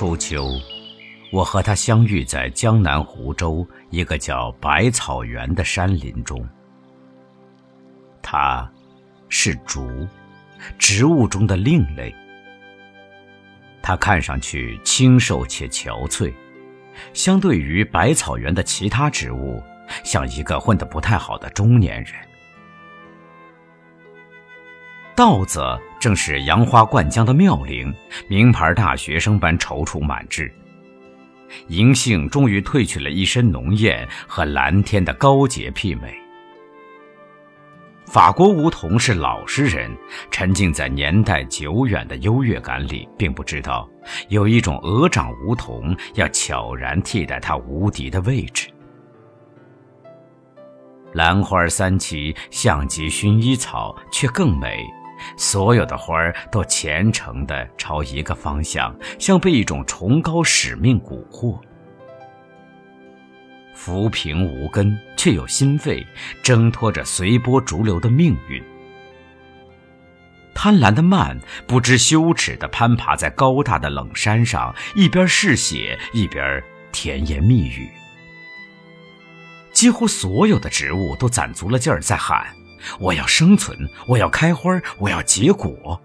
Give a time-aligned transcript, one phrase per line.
[0.00, 0.58] 初秋，
[1.30, 6.42] 我和他相遇在江南湖州一个叫百草园的山林中。
[8.22, 8.66] 他，
[9.28, 10.08] 是竹，
[10.78, 12.14] 植物中的另类。
[13.82, 16.32] 他看上去清瘦且憔悴，
[17.12, 19.62] 相对于百草园的其他植物，
[20.02, 22.14] 像一个混得不太好的中年人。
[25.14, 25.60] 稻子
[26.00, 27.94] 正是杨花灌浆的妙龄，
[28.26, 30.50] 名牌大学生般踌躇满志。
[31.68, 36.14] 银杏终于褪去了一身浓艳和蓝天的高洁媲美。
[38.06, 39.94] 法国梧桐是老实人，
[40.30, 43.88] 沉浸在年代久远的优越感里，并不知道
[44.28, 48.68] 有一种鹅掌梧桐要悄然替代它无敌的位置。
[51.12, 54.84] 兰花三七，像极薰衣草，却更美。
[55.36, 61.60] 所有的花儿都虔诚地朝一个方向，像被一种崇高使命蛊惑。
[63.74, 66.06] 浮萍无根，却有心肺，
[66.42, 68.62] 挣脱着随波逐流的命运。
[70.54, 76.62] 贪婪的慢，不知羞耻地攀爬在高大的冷山上，一边嗜血，一边
[76.92, 77.88] 甜言蜜语。
[79.72, 82.54] 几乎所有的植物都攒足了劲儿，在喊。
[82.98, 86.00] 我要生存，我要开花，我要结果。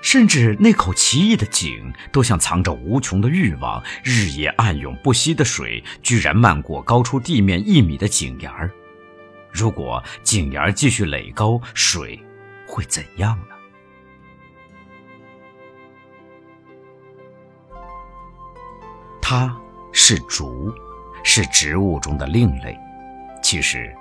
[0.00, 8.68] 甚至那口奇异的井，都像藏着无穷的欲望，日夜暗涌不息的水，居然漫过高出地面一米的井沿儿。
[9.52, 12.18] 如果井沿儿继续垒高，水
[12.66, 13.54] 会怎样呢？
[19.20, 19.56] 它
[19.92, 20.74] 是竹，
[21.22, 22.76] 是植物中的另类。
[23.40, 23.94] 其实。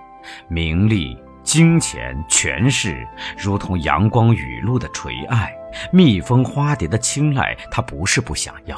[0.48, 5.52] 名利、金钱、权势，如同阳光雨露的垂爱，
[5.92, 8.78] 蜜蜂、花蝶的青睐，他不是不想要，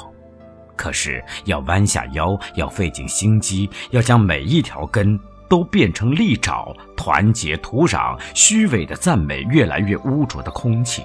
[0.76, 11.04] 可是要弯下腰，要费尽心机，要将每一条根都变成利爪，团结土壤，虚伪的赞美越来越污浊的空气，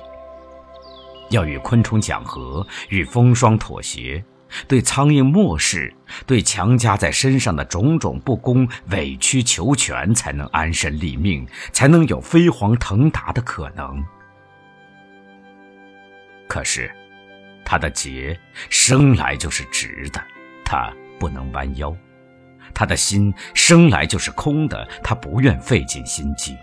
[1.30, 4.24] 要与昆虫讲和，与风霜妥协。
[4.66, 5.92] 对苍蝇漠视，
[6.26, 14.04] 对强加在身上的种种不公委曲求全，才能安身立命，才能有飞黄腾达的可能。
[16.48, 16.90] 可是，
[17.64, 18.38] 他的节
[18.70, 20.22] 生来就是直的，
[20.64, 21.94] 他不能弯腰；
[22.72, 26.56] 他的心生来就是空的，他不愿费尽心机。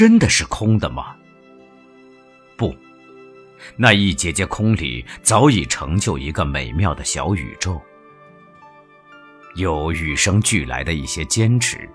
[0.00, 1.14] 真的是空的吗？
[2.56, 2.74] 不，
[3.76, 7.78] 那一节节空里早已成就一个美妙的小宇宙。
[9.56, 11.86] 有与生俱来的一些坚持，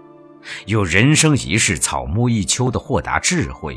[0.68, 3.76] 有人生一世草木一秋的豁达智慧，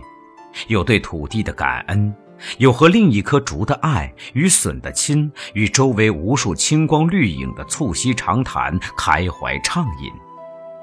[0.66, 2.14] 有对土地的感恩，
[2.58, 10.12] 有和另一棵竹的爱，与笋的亲，与周围无数青光绿影的促膝长谈，开怀畅饮。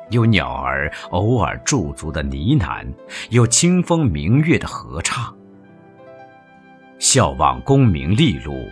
[0.09, 2.85] 有鸟儿偶尔驻足的呢喃，
[3.29, 5.35] 有清风明月的合唱。
[6.99, 8.69] 笑望功名利禄，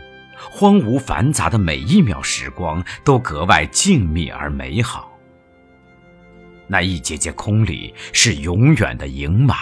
[0.52, 5.12] 荒芜繁杂的每一秒时光都格外静谧而美好。
[6.68, 9.58] 那一节节空里是永远的盈满。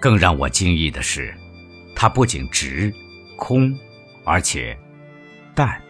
[0.00, 1.34] 更让我惊异的是，
[1.94, 2.92] 它不仅直、
[3.36, 3.78] 空。
[4.24, 4.78] 而且，
[5.54, 5.80] 淡。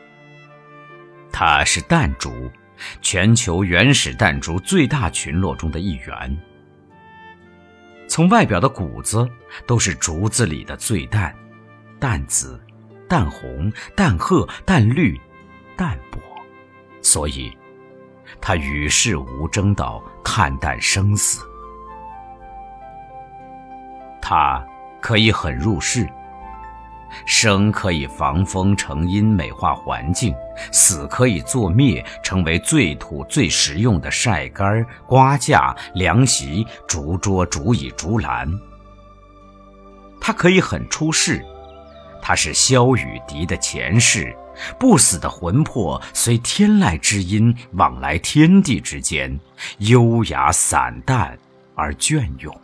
[1.32, 2.50] 它是淡竹，
[3.00, 6.38] 全球原始淡竹最大群落中的一员。
[8.08, 9.28] 从外表的骨子，
[9.66, 11.34] 都是竹子里的最淡，
[11.98, 12.60] 淡紫、
[13.08, 15.18] 淡红、淡褐、淡绿、
[15.76, 16.18] 淡薄，
[17.00, 17.56] 所以，
[18.40, 21.44] 它与世无争到看淡生死。
[24.20, 24.64] 它
[25.00, 26.08] 可以很入世。
[27.26, 30.32] 生可以防风成荫，美化环境；
[30.72, 38.48] 死可以作灭，成为最土最实用的晒干、瓜架、凉席、竹桌、竹椅、竹篮。
[40.20, 41.44] 它可以很出世，
[42.20, 44.34] 它是萧雨笛的前世，
[44.78, 49.40] 不死的魂魄随天籁之音往来天地之间，
[49.78, 51.38] 优雅散淡
[51.74, 52.54] 而隽永。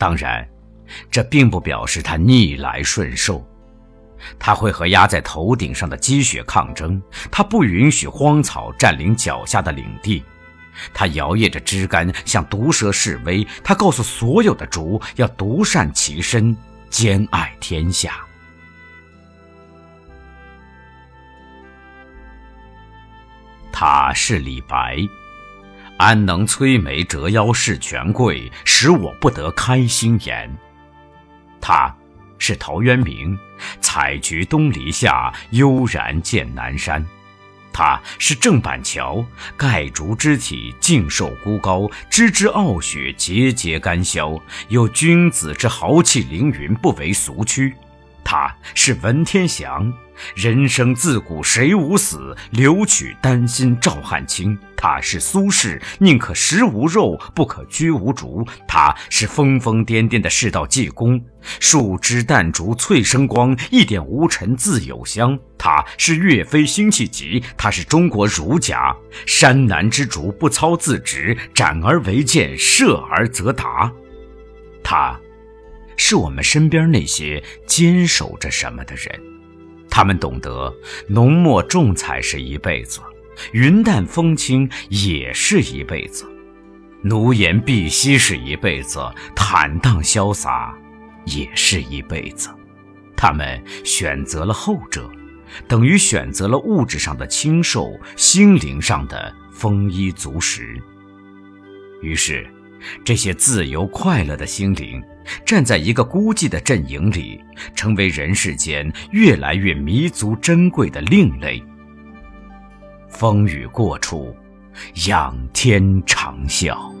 [0.00, 0.48] 当然
[1.10, 3.46] 这并不表示他逆来顺受。
[4.38, 7.00] 他会和压在头顶上的积雪抗争
[7.30, 10.24] 他不允许荒草占领脚下的领地。
[10.94, 16.56] 他摇曳着枝干向毒蛇示威他告诉所有的主要独善其身
[16.88, 18.24] 兼爱天下。
[23.70, 24.96] 他是李白。
[26.00, 30.50] 安能摧眉折腰事权贵，使我不得开心颜？
[31.60, 31.94] 他
[32.38, 33.38] 是陶渊明，
[33.82, 37.06] 采菊东篱下，悠然见南山。
[37.70, 39.22] 他是郑板桥，
[39.58, 47.74] 盖竹之体，静受孤高，知之傲雪，节节干霄，有君子之豪气凌云，不为俗躯。
[48.24, 49.92] 他是文天祥，
[50.34, 54.56] 人生自古谁无死，留取丹心照汗青。
[54.76, 58.46] 他是苏轼，宁可食无肉，不可居无竹。
[58.66, 61.22] 他是疯疯癫癫的世道济公，
[61.58, 65.38] 树枝淡竹翠生光，一点无尘自有香。
[65.58, 68.94] 他是岳飞辛弃疾，他是中国儒家，
[69.26, 73.92] 山南之竹不操自直，斩而为剑，射而则达。
[74.82, 75.18] 他。
[76.02, 79.20] 是我们身边那些坚守着什么的人，
[79.90, 80.74] 他们懂得
[81.06, 83.00] 浓墨重彩是一辈子，
[83.52, 86.24] 云淡风轻也是一辈子，
[87.02, 88.98] 奴颜婢膝是一辈子，
[89.36, 90.74] 坦荡潇洒
[91.26, 92.48] 也是一辈子。
[93.14, 95.08] 他们选择了后者，
[95.68, 100.82] 等于选择了物质上的清瘦，心灵上的丰衣足食。
[102.00, 102.48] 于是。
[103.04, 105.02] 这些自由快乐的心灵，
[105.44, 107.42] 站在一个孤寂的阵营里，
[107.74, 111.62] 成为人世间越来越弥足珍贵的另类。
[113.08, 114.34] 风雨过处，
[115.06, 116.99] 仰天长啸。